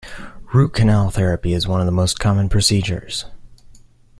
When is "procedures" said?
2.49-3.25